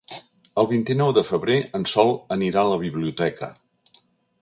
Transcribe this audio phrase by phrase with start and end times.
[0.61, 3.55] El vint-i-nou de febrer en Sol anirà a la biblioteca.